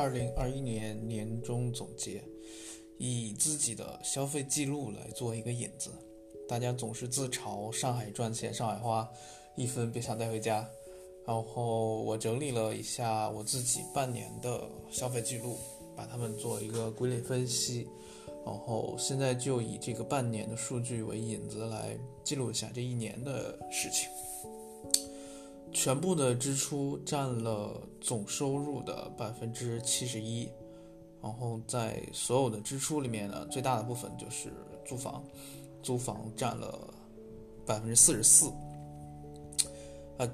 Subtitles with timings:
[0.00, 2.24] 二零二一年年终总结，
[2.96, 5.90] 以自己的消费记录来做一个引子。
[6.48, 9.06] 大家总是自嘲上海赚钱，上海花，
[9.56, 10.66] 一分别想带回家。
[11.26, 15.58] 然后我整理了一下我自己半年的消费记录，
[15.94, 17.86] 把它们做一个归类分析。
[18.46, 21.94] 然后现在就以这个半年的数据为引子来
[22.24, 24.08] 记录一下这一年的事情。
[25.72, 30.48] 全部的支出占了总收入的百分之七十一，
[31.22, 34.52] 然后在所有的支出里面呢，最大的部分就是
[34.84, 35.24] 租房，
[35.80, 36.92] 租房占了
[37.64, 38.48] 百分之四十四。
[40.18, 40.28] 啊，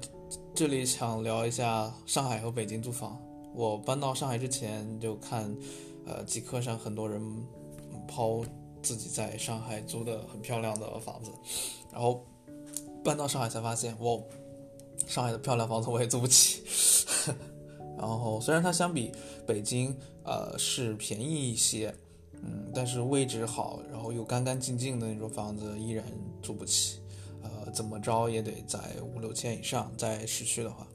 [0.55, 3.21] 这里想聊一下上海和北京租房。
[3.53, 5.55] 我搬到上海之前就看，
[6.05, 7.21] 呃，极客上很多人
[8.07, 8.43] 抛
[8.81, 11.31] 自己在上海租的很漂亮的房子，
[11.91, 12.25] 然后
[13.03, 14.23] 搬到上海才发现，我。
[15.07, 16.61] 上海的漂亮房子我也租不起，
[17.97, 19.11] 然后虽然它相比
[19.47, 19.95] 北京
[20.25, 21.95] 呃是便宜一些，
[22.33, 26.05] 嗯，但是位置好，然后又干干净净的那种房子依然
[26.41, 26.99] 租不起，
[27.41, 30.85] 呃，怎么着也得在五六千以上，在市区的话。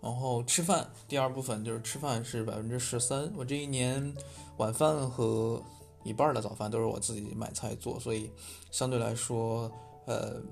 [0.00, 4.12] 然后吃饭，第二部分就是吃饭是百分之十三，我这一年
[4.56, 5.62] 晚饭和
[6.02, 8.30] 一半的早饭都是我自己买菜做，所以
[8.70, 9.70] 相对来说，
[10.06, 10.42] 呃。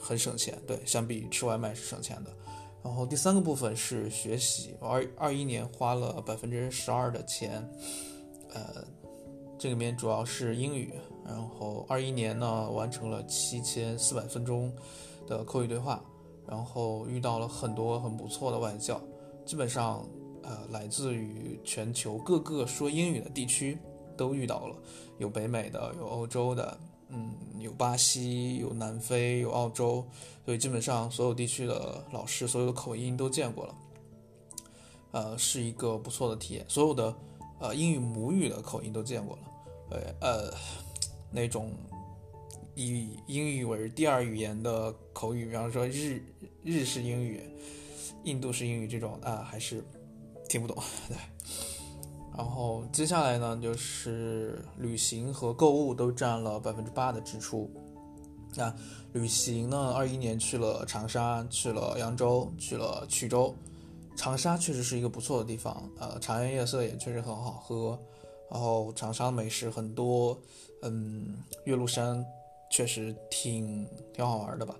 [0.00, 2.30] 很省钱，对，相比吃外卖是省钱的。
[2.82, 7.68] 然后第三个部分是学习，二二一年花了百分之十二的钱，
[8.54, 8.84] 呃，
[9.58, 10.92] 这里面主要是英语。
[11.24, 14.72] 然后二一年呢，完成了七千四百分钟
[15.26, 16.00] 的口语对话，
[16.46, 19.00] 然后遇到了很多很不错的外教，
[19.44, 20.08] 基本上
[20.44, 23.76] 呃来自于全球各个说英语的地区
[24.16, 24.76] 都遇到了，
[25.18, 26.78] 有北美的，有欧洲的。
[27.08, 30.04] 嗯，有巴西，有南非，有澳洲，
[30.44, 33.74] 所以基本上所有地区的老师，所有的口音都见过了，
[35.12, 36.64] 呃，是一个不错的体验。
[36.68, 37.16] 所有的
[37.60, 39.42] 呃英语母语的口音都见过了，
[39.90, 40.54] 呃呃，
[41.30, 41.72] 那种
[42.74, 46.20] 以英语为第二语言的口语，比方说日
[46.64, 47.40] 日式英语、
[48.24, 49.84] 印度式英语这种啊，还是
[50.48, 50.76] 听不懂，
[51.08, 51.16] 对。
[52.36, 57.70] 然后接下来呢，就是旅行和购物都占了百分之八的支出。
[58.54, 58.74] 那
[59.12, 63.54] 旅行呢，二一年去了长沙，去了扬州，去了衢州。
[64.16, 67.98] 长沙确实是一个不错的地方，呃，茶颜悦色也确实很好喝。
[68.50, 70.38] 然后长沙美食很多，
[70.82, 72.24] 嗯，岳麓山
[72.70, 74.74] 确实挺挺好玩的吧。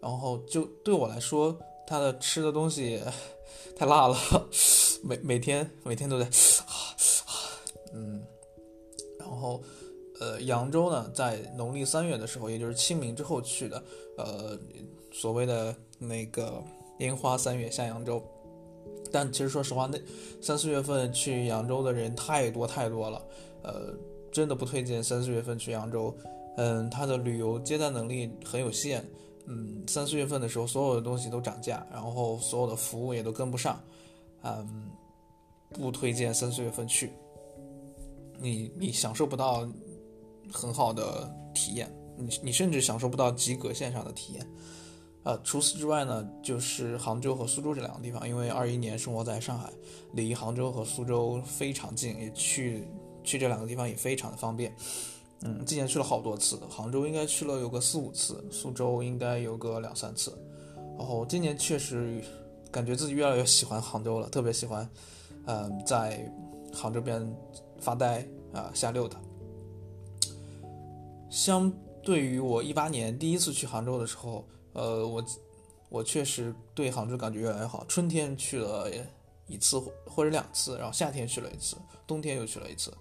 [0.00, 1.56] 然后就对我来说，
[1.86, 3.00] 它的吃的东西
[3.76, 4.16] 太辣了，
[5.04, 6.28] 每每天每天都在。
[9.40, 9.62] 然后，
[10.20, 13.82] 呃，扬州呢，在农历三月的时候，也就是清明之后去的，
[14.18, 14.58] 呃，
[15.10, 16.62] 所谓的那个
[16.98, 18.22] 烟花三月下扬州。
[19.10, 19.98] 但其实说实话，那
[20.42, 23.22] 三四月份去扬州的人太多太多了，
[23.62, 23.94] 呃，
[24.30, 26.14] 真的不推荐三四月份去扬州。
[26.58, 29.02] 嗯，它的旅游接待能力很有限。
[29.46, 33.82] 嗯，三四月份的时候，所有的东西都涨价，然后所有的服务也都跟不上。
[34.42, 34.90] 嗯，
[35.72, 37.10] 不推荐三四月份去。
[38.40, 39.68] 你你享受不到
[40.50, 44.46] 很好的体验，你你甚至享受不到及格线上的体验，
[45.22, 49.70] 呃，除此之外呢，就是杭州和苏州这两个地方，因为二一年生活在上海，
[50.14, 52.88] 离杭州和苏州非常近，也去
[53.22, 54.74] 去这两个地方也非常的方便，
[55.42, 60.36] 嗯，今年去了好多次，杭州应该去了有个四五次，苏州应该有个两三次，
[60.98, 62.24] 然后今年确实
[62.70, 64.88] 感觉自己越来越喜欢杭州了，特别喜欢，
[65.46, 66.28] 嗯，在
[66.72, 67.22] 杭州边。
[67.80, 69.20] 发呆啊，瞎溜达。
[71.30, 75.24] 相对于我一八年第一次去杭州的时候，呃，我
[75.88, 77.84] 我确实对杭州感觉越来越好。
[77.86, 78.90] 春天去了
[79.46, 81.76] 一次或者两次，然后夏天去了一次，
[82.06, 82.92] 冬天又去了一次。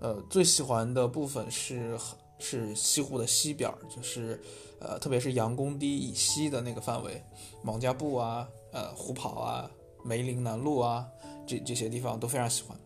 [0.00, 1.98] 呃，最喜欢的部分是
[2.38, 4.42] 是西湖的西边，就是
[4.80, 7.22] 呃，特别是杨公堤以西的那个范围，
[7.62, 9.70] 王家埠啊，呃，虎跑啊，
[10.04, 11.06] 梅林南路啊，
[11.46, 12.76] 这这些地方都非常喜欢。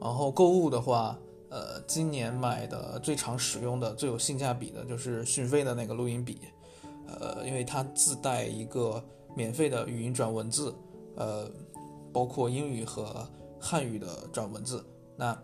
[0.00, 1.18] 然后购物的话，
[1.50, 6.40] 呃，今年买的最常使用的、最有性价比的就是讯飞的那个录音笔，
[7.06, 9.04] 呃，因为它自带一个
[9.34, 10.74] 免费的语音转文字，
[11.16, 11.50] 呃，
[12.12, 13.28] 包括英语和
[13.58, 14.84] 汉语的转文字，
[15.16, 15.36] 那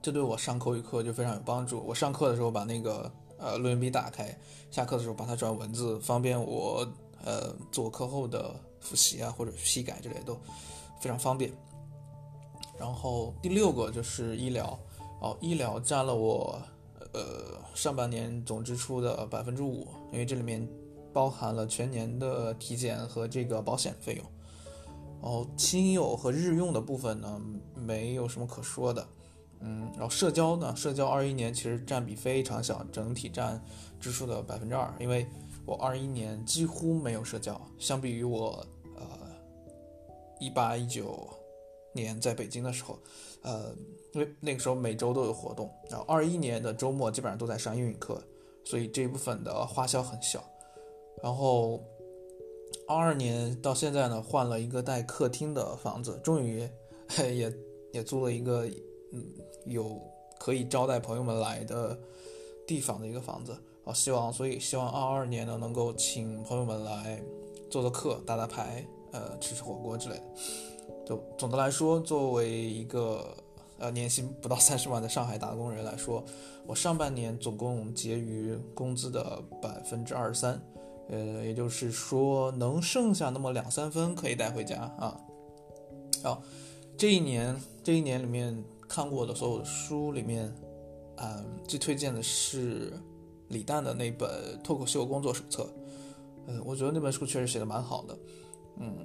[0.00, 1.82] 这对我上口语课就非常有帮助。
[1.86, 4.38] 我上课的时候把那个呃录音笔打开，
[4.70, 6.86] 下课的时候把它转文字，方便我
[7.24, 10.34] 呃做课后的复习啊或者批改之类都
[11.00, 11.52] 非常方便。
[12.80, 14.78] 然后第六个就是医疗，
[15.20, 16.58] 哦，医疗占了我，
[17.12, 20.66] 呃，上半年总支出的百分之五，因为这里面
[21.12, 24.24] 包含了全年的体检和这个保险费用。
[25.22, 27.38] 然后亲友和日用的部分呢，
[27.74, 29.06] 没有什么可说的。
[29.60, 33.62] 嗯，然后社交呢，社交二一年其实占比非常小，整体占
[34.00, 35.26] 支出的百分之二，因为
[35.66, 38.66] 我二一年几乎没有社交，相比于我
[38.96, 39.04] 呃
[40.38, 41.28] 一八一九
[41.92, 42.98] 年在北京的时候，
[43.42, 43.74] 呃，
[44.12, 48.22] 因为那个时候每周都有活动，然后二一年的周末基本上都在上英语课，
[48.64, 50.44] 所以这一部分的花销很小，
[51.22, 51.82] 然后。
[52.86, 56.68] 二二年到现在呢，换了一个带客厅的房子，终于
[57.18, 57.52] 也
[57.92, 58.66] 也租了一个
[59.12, 59.24] 嗯
[59.64, 60.00] 有
[60.40, 61.96] 可以招待朋友们来的
[62.66, 63.56] 地方的一个房子。
[63.84, 67.22] 啊，希望所以希望二二年呢能够请朋友们来
[67.70, 70.22] 做做客、打打牌、呃吃吃火锅之类的。
[71.10, 73.36] 就总的来说，作为一个
[73.78, 76.24] 呃年薪不到三十万的上海打工人来说，
[76.68, 80.62] 我上半年总共结余工资的百分之二十三。
[81.08, 85.20] 呃，也就是说，能剩下那么两三分可以带回家啊。
[86.22, 86.40] 好，
[86.96, 90.54] 这一年这一年里面看过的所有的书里面，
[91.16, 92.92] 嗯，最推荐的是
[93.48, 94.30] 李诞的那本
[94.62, 95.64] 《脱口秀工作手册》。
[96.46, 98.16] 嗯，我觉得那本书确实写的蛮好的。
[98.76, 98.96] 嗯，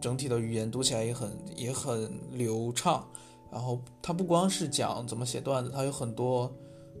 [0.00, 3.06] 整体的语言读起来也很也很流畅。
[3.50, 6.52] 然后他不光是讲怎么写段子，他有很多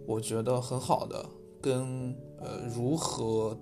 [0.06, 1.24] 我觉得很好的
[1.60, 3.58] 跟呃如何。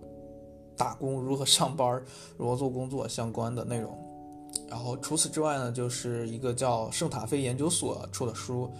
[0.79, 2.01] 打工如何上班，
[2.37, 3.99] 如何做工作相关的内容。
[4.69, 8.71] 然后除此之外呢，就是一个叫圣塔菲研究所出的书，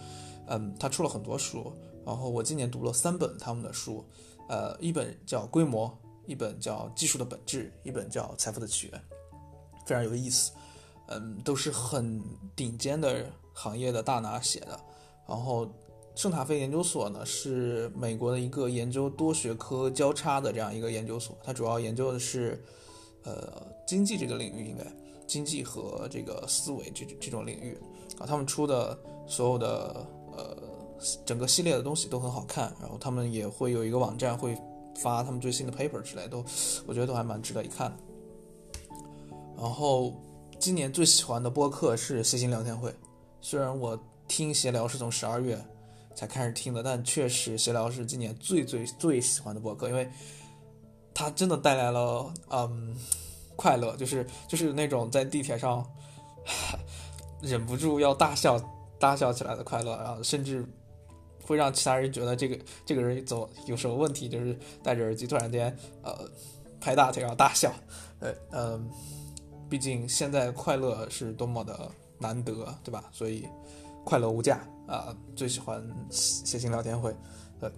[0.47, 1.73] 嗯，他出了很多书。
[2.05, 4.01] 然后我今年读了三本他们的书，
[4.47, 5.89] 呃，一本叫《规模》，
[6.25, 9.01] 一本叫《技术的本质》，一本叫《财富的起源》，
[9.89, 10.51] 非常有意思。
[11.07, 12.23] 嗯，都是很
[12.55, 14.79] 顶尖的行业的大拿写的。
[15.27, 15.67] 然后。
[16.15, 22.61] 圣塔菲研究所呢，是美国的一个研究多学科交叉的这样一个研究所，它主要研究的是，
[23.23, 24.83] 呃，经济这个领域，应该
[25.25, 27.77] 经济和这个思维这这种领域
[28.17, 28.27] 啊。
[28.27, 30.05] 他们出的所有的
[30.35, 30.57] 呃
[31.25, 34.57] 整个系列的东西都很好看，然后他们也会有一个网站会
[35.01, 36.43] 发他们最新的 paper 之类，都
[36.85, 37.97] 我觉得都还蛮值得一看的。
[39.59, 40.13] 然后
[40.59, 42.93] 今年最喜欢的播客是谐星聊天会，
[43.41, 45.59] 虽然我听闲聊是从十二月。
[46.15, 50.05] 才开始听的，但确实闲聊是今年最最最喜欢的播客，因为
[51.13, 52.93] 它真的带来了嗯
[53.55, 55.85] 快乐，就是就是那种在地铁上
[57.41, 58.59] 忍不住要大笑
[58.99, 60.65] 大笑起来的快乐，然后甚至
[61.45, 66.29] 会让其他人觉得这个这个人怎么有什么问题，就是戴着耳机突然间呃
[66.81, 67.71] 拍大腿然后大笑，
[68.19, 68.89] 呃嗯，
[69.69, 73.09] 毕竟现在快乐是多么的难得，对吧？
[73.11, 73.47] 所以。
[74.05, 75.15] 快乐无价啊！
[75.35, 77.15] 最喜欢写信聊天会，
[77.59, 77.69] 对。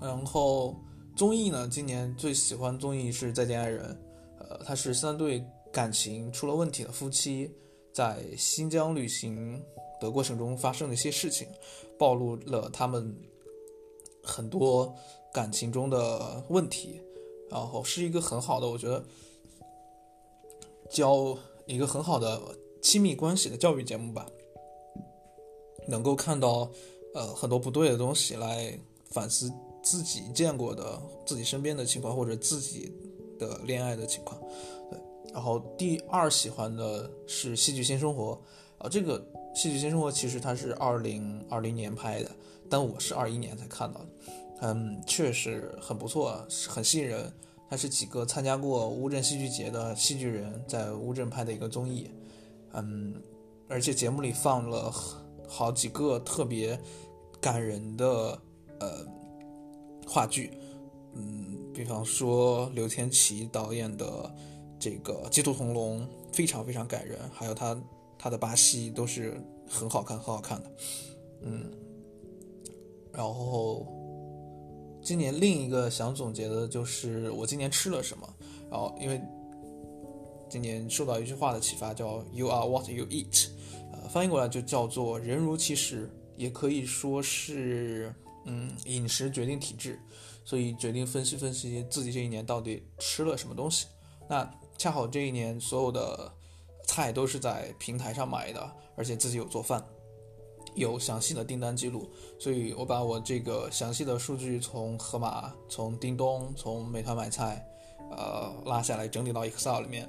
[0.00, 0.74] 然后
[1.14, 3.94] 综艺呢，今年最喜欢综艺是《再见爱人》，
[4.42, 7.48] 呃，它是三对感情出了问题的夫妻
[7.92, 9.62] 在新疆旅行
[10.00, 11.46] 的过程中发生的一些事情，
[11.96, 13.14] 暴露了他们
[14.24, 14.92] 很多
[15.32, 17.00] 感情中的问题，
[17.48, 19.04] 然后是一个很好的，我觉得
[20.92, 21.36] 教
[21.66, 22.40] 一个很好的
[22.80, 24.26] 亲密关系的教育节目吧。
[25.88, 26.70] 能够看到，
[27.12, 28.78] 呃，很多不对的东西，来
[29.10, 29.52] 反思
[29.82, 32.92] 自己见过的、自己身边的情况，或者自己
[33.36, 34.40] 的恋爱的情况。
[34.88, 35.00] 对，
[35.32, 38.40] 然后第二喜欢的是《戏剧新生活》
[38.84, 39.18] 啊，这个
[39.60, 42.30] 《戏剧新生活》其实它是二零二零年拍的，
[42.70, 44.08] 但我是二一年才看到的。
[44.60, 47.32] 嗯，确实很不错，很吸引人。
[47.72, 52.10] 它是几个参加过乌镇戏剧节的戏剧人在乌镇拍的一个综艺。
[52.74, 53.14] 嗯，
[53.66, 54.92] 而且节目里放了。
[55.48, 56.78] 好几个特别
[57.40, 58.38] 感人的
[58.78, 59.06] 呃
[60.06, 60.50] 话剧，
[61.14, 64.34] 嗯，比方说刘天琪导演的
[64.78, 66.00] 这个《鸡兔同笼》
[66.32, 67.78] 非常非常感人，还有他
[68.18, 70.70] 他的巴西都是很好看很好看的，
[71.42, 71.70] 嗯，
[73.12, 73.86] 然后
[75.02, 78.28] 今年另一个想总结的就是我今年吃了什么，
[78.70, 79.20] 然后因为
[80.48, 83.48] 今年受到一句话的启发，叫 “You are what you eat”
[83.92, 84.08] 呃。
[84.08, 89.98] 翻译过来就叫做“人如其食”，也可以说是嗯，饮食决定体质，
[90.44, 93.86] 所以决定分析分析自己这一年到底吃了什么东西。
[94.28, 96.32] 那恰好这一年所有的
[96.86, 99.84] 菜都是在平台上买的，而且自己有做饭，
[100.74, 107.66] 有详细的订单记录，所以我把我这个详细的数据从盒马、从叮咚、从美团买菜，
[108.10, 110.08] 呃，拉下来整理到 Excel 里面，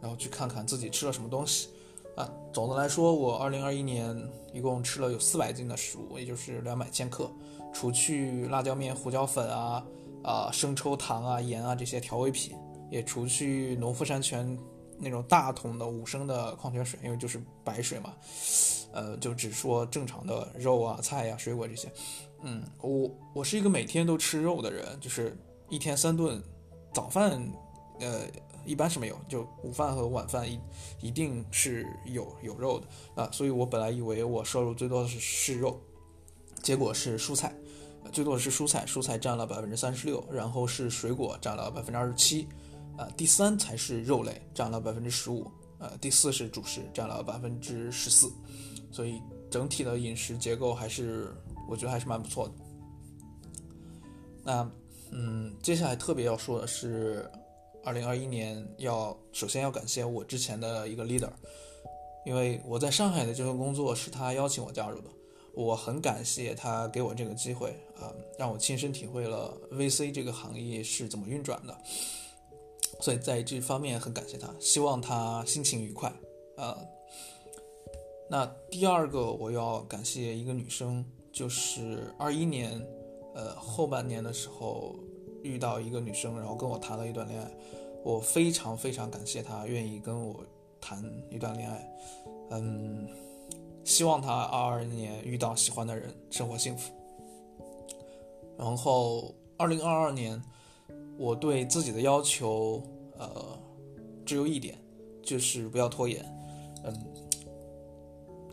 [0.00, 1.68] 然后去看看自己吃了什么东西。
[2.16, 4.16] 啊，总的来说，我二零二一年
[4.52, 7.30] 一共吃了有四百斤的食物，也就是两百千克，
[7.74, 9.84] 除去辣椒面、胡椒粉啊、
[10.22, 12.56] 啊生抽、糖啊、盐啊这些调味品，
[12.90, 14.58] 也除去农夫山泉
[14.98, 18.14] 那种大桶的五升的矿泉水，因为就是白水嘛，
[18.92, 21.92] 呃，就只说正常的肉啊、菜呀、水果这些。
[22.42, 25.36] 嗯，我我是一个每天都吃肉的人，就是
[25.68, 26.42] 一天三顿，
[26.92, 27.42] 早饭，
[28.00, 28.20] 呃，
[28.64, 30.60] 一般是没有，就午饭和晚饭一
[31.00, 35.80] 一定是有有肉的啊，所以我本来以为我摄入最多的是是肉，
[36.62, 37.54] 结果是蔬菜，
[38.12, 42.46] 最多的是蔬菜，蔬菜占了百分之三十六，然后是水果占了百分之二十七，
[42.98, 48.32] 啊，第三才是肉类占了百分之十五，呃，第四是主食占了百分之十四，
[48.90, 51.34] 所以整体的饮食结构还是。
[51.68, 52.54] 我觉得还是蛮不错的。
[54.44, 54.70] 那，
[55.10, 57.28] 嗯，接下来特别要说的是，
[57.82, 61.32] 二零二一年要首先要感谢我之前的一个 leader，
[62.24, 65.08] 因为我在上海的这份工作是他邀请我加入的，
[65.54, 71.76] 我很感谢他给我这个机会啊，让我亲身体会了 VC 这个行业是怎么运转的，
[73.00, 76.12] 所以在这方面很感谢他，希望他心情愉快
[76.56, 76.76] 呃。
[78.28, 81.04] 那第二个我要感谢一个女生。
[81.32, 82.82] 就是二一年，
[83.34, 84.96] 呃，后半年的时候
[85.42, 87.50] 遇到一个女生，然后跟我谈了一段恋爱，
[88.02, 90.42] 我非常非常感谢她愿意跟我
[90.80, 91.94] 谈一段恋爱，
[92.52, 93.06] 嗯，
[93.84, 96.90] 希望她二二年遇到喜欢的人，生活幸福。
[98.56, 100.42] 然后二零二二年，
[101.18, 102.82] 我对自己的要求，
[103.18, 103.58] 呃，
[104.24, 104.78] 只有一点，
[105.22, 106.24] 就是不要拖延，
[106.84, 106.94] 嗯。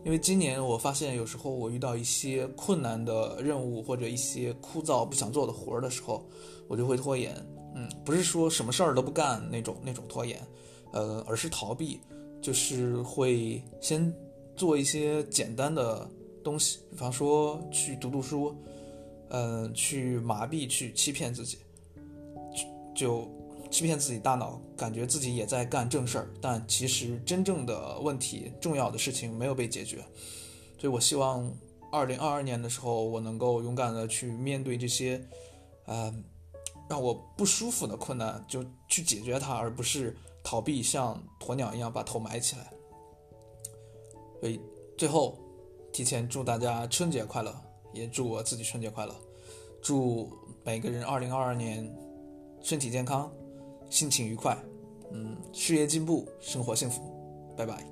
[0.04, 6.22] 因为今年我发现，有时候我遇到一些困难的任务或者一些枯燥不想做的活儿的时候，
[6.68, 7.34] 我就会拖延。
[7.74, 10.38] 嗯，不是说什么事儿都不干那种那种拖延，
[10.92, 11.98] 呃，而是逃避，
[12.42, 14.14] 就是会先
[14.56, 16.06] 做一些简单的
[16.42, 18.54] 东西，比方说去读读书，
[19.30, 21.56] 嗯，去麻痹、去欺骗自己，
[22.94, 23.28] 就。
[23.70, 29.96] 欺骗自己大脑，感觉自己也在干正事儿，但其实真正的问题、重要的事情没有被解决。
[30.78, 31.52] 所以我希望，
[31.90, 35.20] 二零二二年的时候，我能够勇敢的去面对这些，
[35.86, 36.14] 呃，
[36.88, 42.72] 让我不舒服的困难，就去解决它，而不是逃避，像鸵鸟一样把头埋起来。
[44.40, 44.60] 所以
[44.96, 45.36] 最后，
[45.92, 47.52] 提前祝大家春节快乐，
[47.92, 49.16] 也祝我自己春节快乐，
[49.82, 50.30] 祝
[50.62, 51.92] 每个人二零二二年
[52.64, 53.30] 身体健康。
[53.90, 54.58] 心情愉快，
[55.12, 57.00] 嗯，事业进步，生活幸福，
[57.56, 57.86] 拜拜。